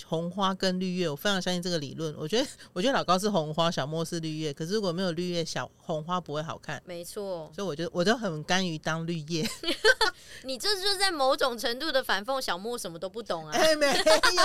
[0.08, 2.16] 红花跟绿叶，我非常相信这个理论。
[2.18, 4.54] 我觉得，我觉得老高是红花，小莫是绿叶。
[4.54, 6.82] 可是如果没有绿叶，小红花不会好看。
[6.86, 9.48] 没错，所以我觉得我就很甘于当绿叶。
[10.44, 13.52] 你这就是在某种程度的反讽小莫什么都不懂啊！
[13.54, 13.88] 哎，没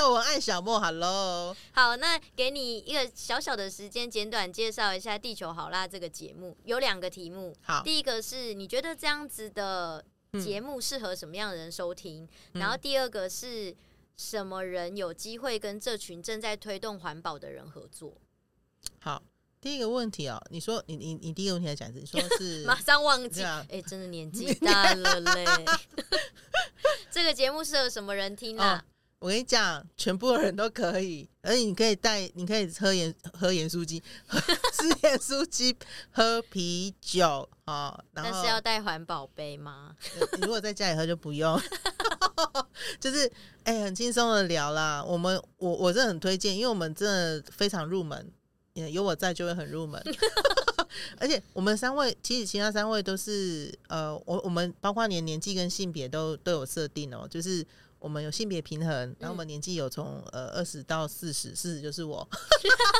[0.00, 0.80] 有，我爱小莫。
[0.80, 6.56] Hello， 好，那给你一个小小的时间，简短介绍一下《地球好啦》这个节目。
[6.64, 10.04] 有两个题目，好，第一个是你觉得这样子的
[10.42, 12.28] 节目适合什么样的人收听？
[12.54, 13.74] 嗯、然后第二个是。
[14.16, 18.16] 什么人有机会跟这群正在推动环保的人合作？
[19.00, 19.22] 好，
[19.60, 23.42] 第一个问题哦，你说你你你第一个问题来讲是，你说是 马上忘记？
[23.42, 25.44] 哎、欸，真的年纪 大了嘞。
[27.10, 28.84] 这个节目适合什么人听啊？
[29.24, 35.74] 哦我跟你讲，全部的人都可以，而且你可以带，你可以喝盐喝盐酥鸡， 吃盐酥鸡，
[36.10, 37.98] 喝啤酒哦。
[38.12, 39.96] 然后但是要带环保杯吗？
[40.36, 41.58] 你如果在家里喝就不用，
[43.00, 43.26] 就是
[43.62, 45.02] 哎、欸，很轻松的聊啦。
[45.02, 48.30] 我们我我是很推荐，因为我们真的非常入门，
[48.74, 50.02] 有我在就会很入门。
[51.16, 57.66] 而且我们三位，其实其他三位都是呃，我我们包括连年纪跟性别都都有设定哦，就是。
[58.04, 62.28] 我们有性别平衡，然后我们年纪有从呃二十到四十，四十就是我，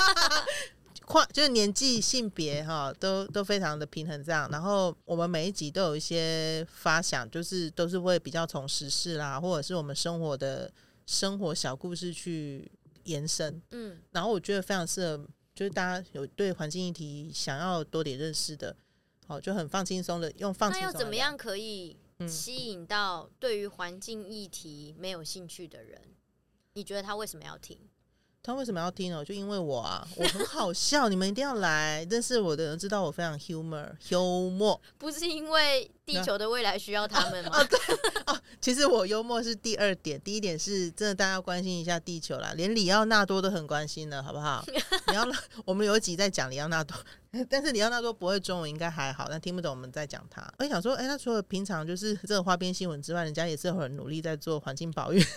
[1.05, 4.49] 跨就是年纪性别哈都都非常的平衡这样。
[4.51, 10.73] 然后我们每一集都有一些发想，就是都是会比较从时事啦，或者是我们生活的
[11.05, 13.61] 生活小故事去延伸。
[13.73, 18.75] 嗯，然后我觉得非常适合，就是大家有对环境议题想要多点认识的，
[19.27, 20.91] 好就很放轻松的用放轻松。
[20.91, 21.95] 那要怎么样可以？
[22.29, 26.01] 吸引到对于环境议题没有兴趣的人，
[26.75, 27.79] 你觉得他为什么要听？
[28.47, 29.25] 他为什么要听呢？
[29.25, 32.07] 就因为我啊， 我很好笑，你们一定要来。
[32.11, 37.53] 但是我的人知道我非常 humor 幽默，不是因为地球的未来需要他们吗？
[37.65, 37.79] 对
[38.27, 44.63] 啊，其实我幽默是第二点，第一点是真的大家要关心一下地球啦，连里奥纳多都很关心的，好不好？
[45.07, 46.95] 里奥纳，我们有一集在讲里奥纳多，
[47.51, 50.47] 但是李奥纳多不会中文，应该还好，但听不懂我们在讲他。
[50.59, 55.25] 我想说，哎、欸，那除了平常就是这个花边新闻之外，人家也是很努力在做环境保育。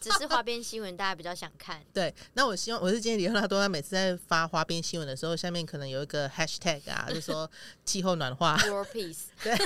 [0.00, 1.82] 只是花边新闻，大家比较想看。
[1.92, 7.50] 对，那我希望我是建议李奥纳多，他每次在发花边新闻的时候，下面可能有一个 hashtag 啊，就说
[7.84, 9.24] 气候暖化，World Peace。
[9.42, 9.56] 对，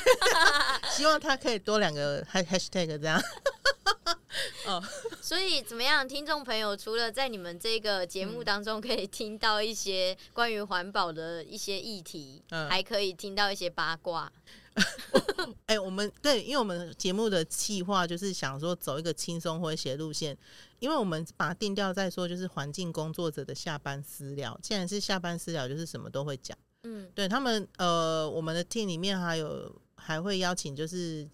[0.91, 3.21] 希望他可以多两个 hashtag 这样。
[4.67, 4.83] 哦，
[5.25, 14.31] 所以怎么样，听众朋友，除了在你们这个节目当中可以听到一些关于环保的一些议题，嗯，还可以听到一些八卦。
[15.65, 20.37] 哎、欸，我们对，因为我们节目的计划就是想说走一个轻松诙谐路线，
[20.79, 26.55] 因为我们把它定调在说就是环境工作者的下班私聊，既然是下班私聊，就是什么都会讲。
[26.83, 31.27] 嗯，对他们，呃，我们的 team 里面还有还会邀请就是。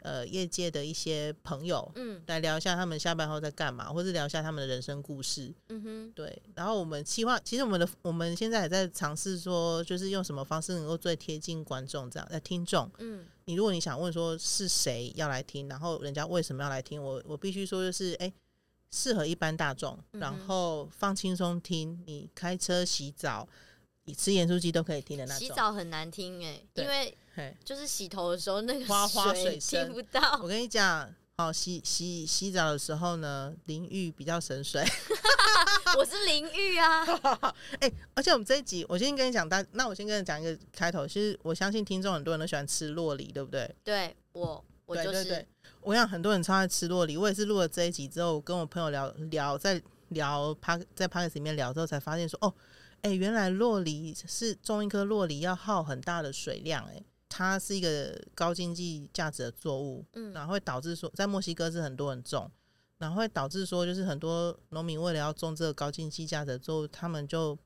[0.00, 6.40] 呃，业界的一些朋友，嗯，来聊一下他们下班后在干嘛，或是聊一下他们的人生故事，嗯哼，对。
[6.54, 18.32] 然后我们计划，其实我们的我们现在也在尝试说，就是用什么方式能够最贴近观众这样，呃，听众，嗯，你如果你想问说是谁要来听，然后人家为什么要来听，我我必须说就是，哎，
[18.92, 23.48] 适合一般大众，然后放轻松听，你开车、洗澡、
[24.04, 25.48] 你吃盐酥鸡都可以听的那种。
[25.48, 27.18] 洗澡很难听哎、欸，因为。
[27.64, 30.40] 就是洗头的时候，那个花花水听不到。
[30.42, 34.84] 我跟你讲，好洗洗洗澡的时候呢，淋浴比较省水。
[35.96, 37.04] 我是淋浴啊。
[37.80, 41.06] 哎、欸，而且我们这一集，我先跟你讲，大那我先跟你讲一个开头。
[41.06, 43.74] 其实我相信听众很多人都喜欢吃洛梨，对不对？
[43.82, 45.48] 对，我我就是对对对，
[45.80, 52.52] 我想很多人超爱吃洛梨，我也是录了这一集之后，跟我朋友聊聊，在聊趴在 Podcast 里面聊之后，才发现说，哦，
[53.02, 62.50] 哎，原来洛梨是种一颗洛梨要耗很大的水量，哎，它是一个高经济价值的作物，嗯，然后会导致说，在墨西哥是很多人种。
[63.00, 67.56] 然后会导致说，就是很多农民为了要种这个高经济价值的作物，他们就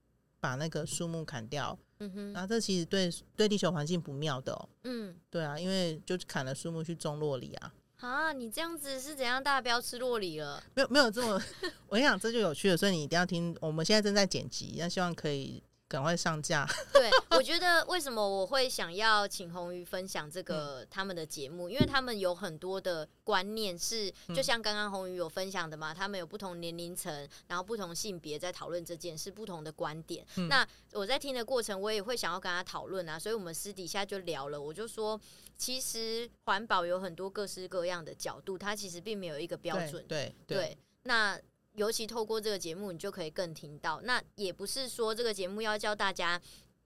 [0.40, 1.78] 把那个树木砍掉。
[2.00, 4.68] 嗯哼，然后这其实对对地球环境不妙的哦。
[4.84, 7.72] 嗯，对啊，因为就砍了树木去种洛梨啊。
[8.00, 9.42] 啊，你这样子是怎样？
[9.42, 10.62] 大家不要吃洛梨了？
[10.74, 11.42] 没有没有这么，
[11.88, 12.76] 我跟你讲，这就有趣了。
[12.76, 13.56] 所以你一定要听。
[13.58, 15.62] 我们现在正在剪辑，那希望可以。
[15.92, 16.66] 赶快上架！
[16.90, 30.24] 对，我觉得为什么我会想要请红鱼分享这个他们的节目，因为他们有很多的观念是，就像刚刚红鱼有分享的嘛，他们有不同年龄层，然后不同性别在讨论这件事，不同的观点。
[30.48, 34.58] 那我在听的过程，我也会想要跟他讨论啊，所以我们私底下就聊了。
[34.58, 35.20] 我就说，
[35.58, 40.02] 其实环保有很多各式各样的角度，它其实并没有一个标准。
[40.08, 41.38] 对对，对，那。
[41.74, 44.00] 尤其透过这个节目，你就可以更听到。
[44.02, 46.40] 那也不是说这个节目要教大家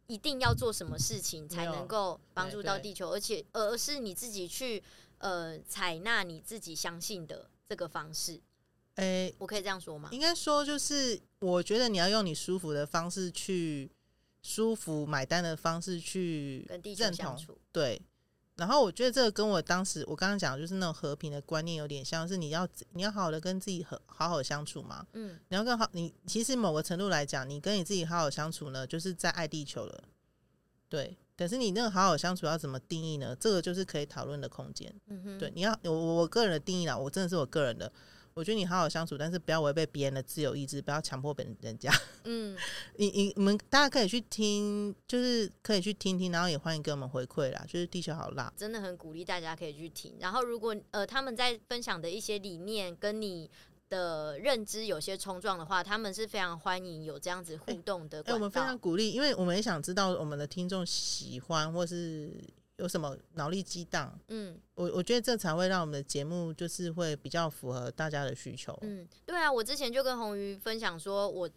[0.06, 4.82] 一定要做什么事情才能够帮助到地球，而且而是你自己去
[5.18, 8.40] 呃采纳你自己相信的这个方式。
[8.94, 10.08] 诶、欸，我可以这样说吗？
[10.12, 13.90] 应该说就是，我觉得你要用你舒服的方式去
[14.40, 17.58] 舒服买单的方式去跟地球相处。
[17.72, 18.00] 对。
[18.56, 30.04] 然后我觉得这个跟我当时我刚刚讲的就是那种和平的观念有点像是你要你要好好的跟自己和好好相处嘛，嗯，你要更好，你其实某个程度来讲，你跟你自己好好相处呢，就是在爱地球了，
[30.88, 31.16] 对。
[31.36, 33.36] 可是你那个好好相处要怎么定义呢？
[33.38, 35.52] 这个就是可以讨论的空间，嗯哼，对。
[35.54, 37.92] 你要我我个人的定义啦，我真的是我个人的。
[38.36, 41.90] 我觉得你好好相处，但是不要违背别人的自由意志，不要强迫别人人家。
[42.24, 42.54] 嗯，
[42.96, 47.64] 你你你们大家可以去听，就是可以去听听，然后也欢迎给我们回馈啦。
[47.66, 50.14] 就是地球好辣，真的很鼓励大家可以去听。
[50.20, 53.50] 然后如果呃他们在分享的一些理念跟你
[53.88, 58.18] 的认知有些冲撞的话，他们是非常欢迎有这样子互动的。
[58.18, 62.30] 哎、欸欸，我们非常鼓励，因为我们也想知道我们的听众喜欢或是。
[62.76, 64.18] 有什么脑力激荡？
[64.28, 68.76] 嗯，我我觉得这才会让我们的节目就是会比较符合大家的需求。
[68.82, 71.48] 嗯，对啊，我之前就跟红鱼分享说，我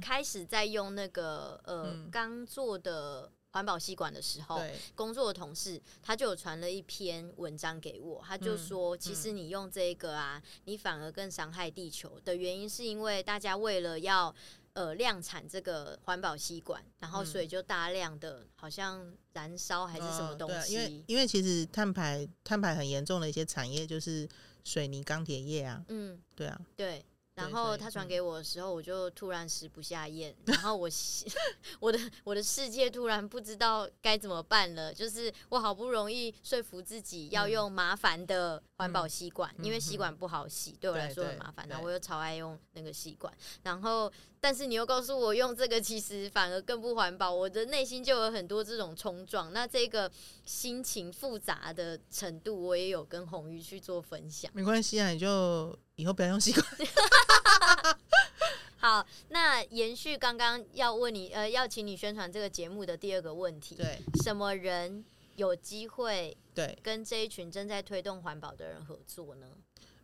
[0.00, 4.60] 开始在用那个、嗯、呃刚做的环保吸管的时候，
[4.94, 14.32] 工作的同事他就有传了一篇文章给我，他就说，其实你用这个啊，你反而更伤害地球的原因是因为大家为了要。
[14.78, 20.76] 呃，量产这个环保吸管，然后所以就大量的好像燃烧还是什么东西？
[20.76, 24.28] 嗯、因为因为其实碳排碳排很严重的一些产业就是
[24.62, 25.84] 水泥、钢铁业啊。
[25.88, 27.04] 嗯，对啊，对。
[27.38, 30.88] 然后他传给我的时候，我就突然食不下咽，然后我
[31.78, 34.92] 我的我的世界突然不知道该怎么办了。
[34.92, 41.66] 就是我好不容易说服自己要用麻烦的环保吸管，因为吸管不好洗，对我来说很麻烦。
[41.68, 49.52] 然后我又超爱用那个吸管，然后但是你又告诉我用这个其实反而更不环保，我的内心就有很多这种冲撞。
[49.52, 50.10] 那这个
[50.44, 54.50] 心情复杂的程度，我也有跟红鱼去做分享。
[54.54, 55.78] 没关系啊，你就。
[55.98, 56.64] 以后不要用吸管。
[58.80, 69.48] 好，那延续刚刚要问你，呃，要请你宣传这个节目的第二个问题，对，什么人有机会对跟这一群正在推动环保的人合作呢？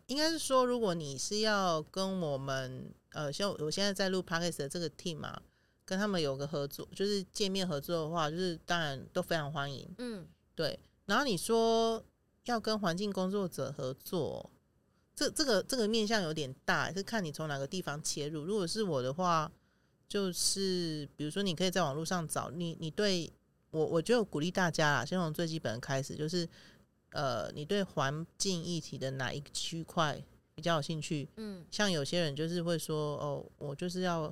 [0.06, 5.40] 应该是说，如果你是要跟我们，呃，像我现在在录 Podcast 的这个 team 嘛，
[5.84, 9.88] 跟他们有个合作，就是见面合作的话，就是当然都非常欢迎。
[9.98, 10.26] 嗯，
[10.56, 10.76] 对。
[11.06, 12.04] 然后你说
[12.46, 14.50] 要跟环境工作者合作。
[15.14, 18.44] 这这个这个面向有点大，是看你从哪个地方切入。
[18.44, 19.50] 如果是我的话，
[20.08, 23.32] 就是比如说，你可以在网络上找你，你对
[23.70, 26.48] 我，我就鼓励大家啦，先从最基本的开始，就是
[27.10, 30.20] 呃，你对环境议题的哪一个区块
[30.54, 31.28] 比较有兴趣？
[31.36, 34.22] 嗯，像有些人就是会说，哦，我就是要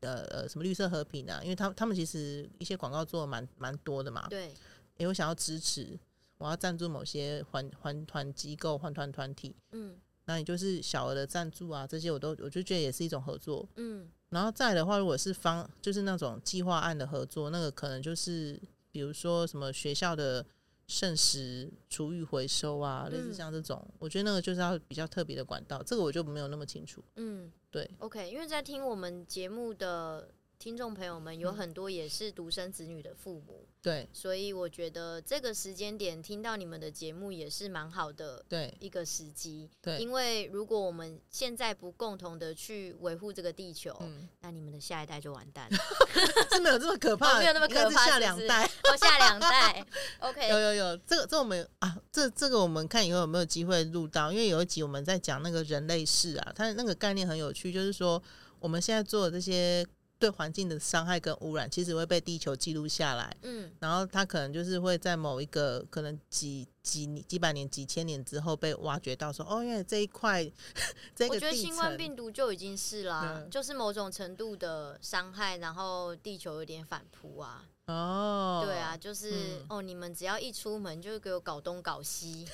[0.00, 4.26] 呃呃什么绿色和平啊，因为他他们其实一些广告做的蛮蛮多的嘛。
[4.28, 4.48] 对，
[4.96, 5.98] 因为我想要支持，
[6.38, 9.54] 我要赞助某些环环团机构、环团团体。
[9.72, 9.96] 嗯。
[10.26, 13.68] 那你就是小额的赞助啊，这些我都我就觉得也是一种合作。
[13.76, 18.60] 嗯，然后再的话，如果是方就是那种计划案的合作，那个可能就是
[18.90, 20.44] 比如说什么学校的
[20.86, 27.02] 剩食厨余回收啊，类似像这种，嗯，我觉得那个就是要比较特别的管道，这个我就没有那么清楚。
[27.16, 27.90] 嗯，对。
[27.98, 30.28] OK，因为在听我们节目的。
[30.64, 45.76] 听众朋友们有很多也是独生子女的父母，对，所以我觉得这个时间点听到你们的节目也是蛮好的，对，一个时机，对，因为如果我们现在不共同的去维护这个地球，嗯，那你们的下一代就完蛋了，
[46.52, 49.86] 是没有这么可怕，没有那么可怕，下两代，哦，下两代，
[50.20, 58.22] OK，有有有，这个这我们啊，这这个我们看以后有没有机会录到，因为有一集我们在讲那个人类世啊，它那个概念很有趣，就是说
[58.60, 59.86] 我们现在做的这些。
[60.24, 63.36] 对环境的伤害跟污染，其实会被地球记录下来。
[63.42, 70.42] 嗯，然后它可能就是会在某一个可能几几几百年、几千年之后被挖掘到，说哦，因为这一块
[71.14, 71.34] 这个。
[71.34, 77.66] 我觉得新冠病毒就已经是啦，嗯、就是某种程度的伤害，然后地球有点反扑啊。
[77.86, 82.46] 哦，对啊，就是、嗯、哦，你们只要一出门就给我搞东搞西，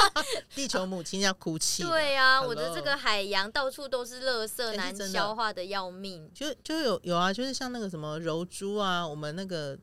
[0.54, 1.82] 地球母亲要哭泣。
[1.88, 6.30] 对啊我的这个海洋到处都是垃圾，欸、难消化的要命。
[6.34, 9.78] 就就有有啊，就是像那个什么柔珠啊，我们那个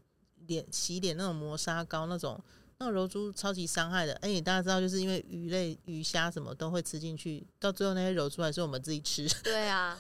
[0.47, 2.39] 脸洗脸那种磨砂膏那种。
[2.83, 9.27] 那柔珠超级伤害的，哎、欸，大家知道，就是因为鱼类、鱼虾什么都会吃进去，到最后那些柔珠还是我们自己吃。
[9.43, 9.95] 对啊，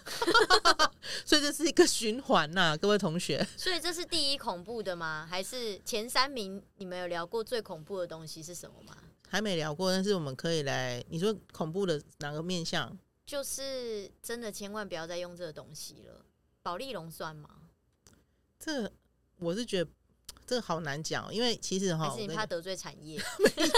[1.25, 3.45] 所以这是一个循环呐，各位同学。
[3.57, 5.27] 所以这是第一恐怖的吗？
[5.29, 6.63] 还是前三名？
[6.77, 8.95] 你们有聊过最恐怖的东西是什么吗？
[9.29, 11.03] 还没聊过，但是我们可以来。
[11.09, 12.97] 你说恐怖的哪个面相？
[13.25, 16.25] 就是真的千万不要再用这个东西了。
[16.61, 17.49] 保利龙算吗？
[18.59, 18.91] 这
[19.39, 19.89] 我是觉得。
[20.43, 23.17] 这个好难讲，因为其实哈，还是你怕得罪产业？
[23.55, 23.71] 没有，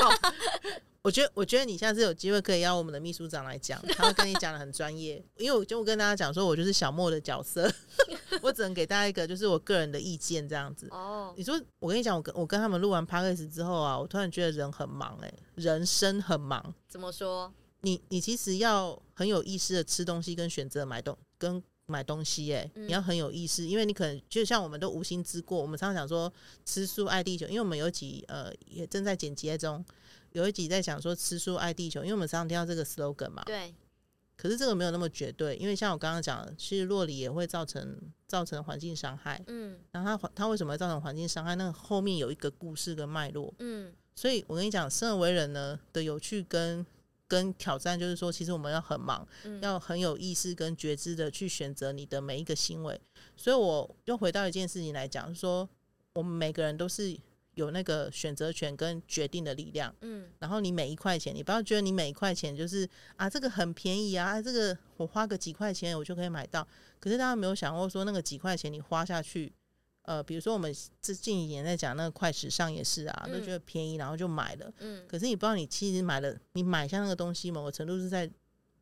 [1.04, 5.22] 我觉得，我觉得你下次有机会可以邀我们的秘书长来讲，他会跟你讲的很专业。
[5.38, 7.70] 因为我就跟大家讲说，我就是小莫的角色，
[8.42, 10.88] 我只能给大家一个就是我个人的意见这样子。
[10.92, 16.74] 哦，你说我跟你讲，我跟我跟他们录完 podcast 之后啊，我突然觉得人很忙哎、欸，人生很忙。
[16.88, 17.52] 怎么说？
[17.82, 21.62] 你你其实要很有意识的吃东西跟选择买东跟。
[21.86, 25.62] 买东西哎、欸，你要很有意识，因为你可能就像我们都无心之过。
[25.62, 26.32] 我们常常讲说
[26.64, 29.84] 吃素爱地球，因为我们有几呃也正在剪辑中，
[30.34, 33.42] 有一集在讲说吃素爱地球，因为我们常常听到这个 slogan 嘛。
[33.46, 33.74] 对。
[34.36, 39.42] 可是这个没有那么绝对，因为像我刚刚讲的，其实洛里也会造成造成环境伤害。
[39.48, 39.80] 嗯。
[39.92, 41.56] 然后它它为什么会造成环境伤害？
[41.56, 43.54] 那个后面有一个故事跟脉络。
[43.60, 43.94] 嗯。
[44.14, 46.86] 所以我跟你讲，生而为人呢的有趣跟。
[47.26, 53.00] 跟挑战就是说，其实我们要很忙，嗯、要很有意识跟觉知的去选择你的每一个行为。
[53.36, 55.68] 所以我又回到一件事情来讲，说
[56.14, 57.18] 我们每个人都是
[57.56, 59.94] 有那个选择权跟决定的力量。
[60.02, 66.68] 嗯，然后你每一块钱，你不要觉得你每一块钱就是啊，这个很便宜啊，这个我花个几块钱我就可以买到。
[67.00, 69.54] 可是大家没有想过说，那个几块钱你花下去。
[70.06, 70.70] 呃，比如说我们
[71.02, 74.70] 这近几年在讲那个快时尚也是啊，嗯、都觉得便宜，然后就买了。
[74.80, 78.30] 嗯，可是你不知道，你其实买了，你买下那个东西，某个程度是在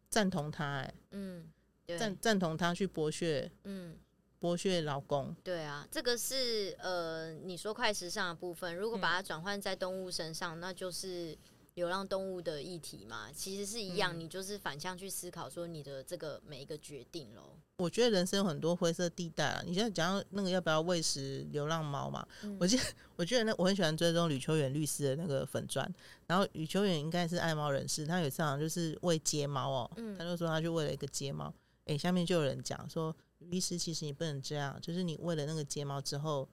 [0.09, 1.47] 赞同他、欸，哎，嗯，
[1.95, 3.95] 赞赞同他去剥削，嗯，
[4.41, 5.33] 剥削劳工。
[5.43, 11.37] 对啊，这个是呃，你说快时尚的部分，如果把它转换在动物身上，嗯、那就是。
[11.75, 17.55] 流浪动物的议题嘛，其实是一样，嗯、你就是反向去思考，说你的这个每一个决定喽。
[17.77, 19.63] 我觉得人生有很多灰色地带啊。
[19.65, 22.27] 你现在讲到那个要不要喂食流浪猫嘛？
[22.43, 22.83] 嗯、我记得，
[23.15, 25.89] 我觉得那我很喜欢追踪吕秋远律师的那个粉钻，
[26.27, 31.45] 然后吕秋远应该是爱猫人士，他有一次好像就是喂街猫哦，嗯、他就说他去喂了一个街猫，
[31.85, 33.15] 哎、欸，下面就有人讲说，
[33.49, 36.47] 律师其实你不能这样，就是你为了那个睫毛之后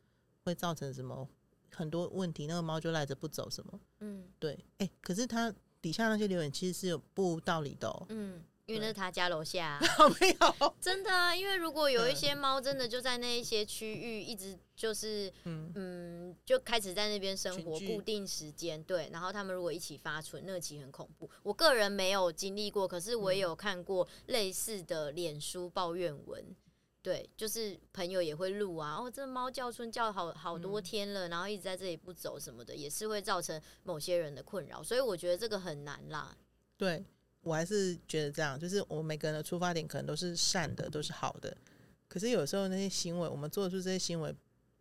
[0.45, 1.29] 会造成什么？
[1.71, 3.81] 很多问题，那个猫就赖着不走，什么？
[4.01, 8.07] 嗯，对，哎、欸，可是它底下那些留言其实是有不无道理的哦。
[8.09, 9.79] 嗯，因为那是他家楼下，
[10.19, 11.37] 没有，真的啊。
[11.37, 21.31] 因为如果有一些猫真的就在那一些区域，一直就是嗯嗯，就开始在那边生活，固定时间，对，然后他们如果一起发春，那个其实很恐怖。
[21.43, 26.57] 我个人没有经历过，可是我也有看过类似的脸书抱怨文。
[27.09, 36.37] 对，就是朋友也会录啊，哦，这猫叫春叫好好多天了，嗯、然后一直在这里不走什么的，也是会造成某些人的困扰，所以我觉得这个很难啦。
[36.77, 37.03] 对，
[37.41, 41.57] 我还是觉得这样，就是我们每个人的出发点可能都是善的，都是好的，
[42.09, 44.35] 可是有时候那些行为，我们做出这些行为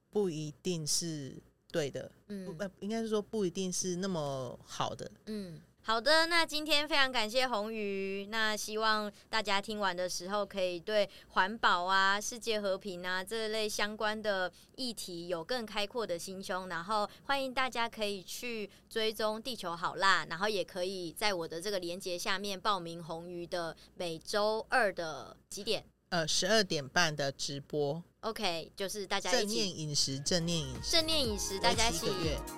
[0.10, 1.34] 不一定是
[1.72, 5.62] 对的，嗯，不，应该是说不一定是那么好的，嗯。
[5.88, 8.28] 好的，那今天非常感谢红鱼。
[8.30, 16.68] 那希望大家听完的时候，可以对环保啊、世界和平啊这类相关的议题有更开阔的心胸。
[16.68, 25.86] 然后欢迎大家可以去追踪地球好辣，然后也可以在我的这个连结下面报名红鱼的每周二的几点？
[26.10, 32.08] 呃，十二点半的直播，OK，就是大家一起正念饮食，正念饮，正念饮食，大家一起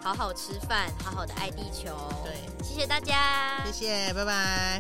[0.04, 1.97] 好好吃饭，好好的爱地球。
[2.24, 4.80] 对，谢谢大家，谢谢，拜拜。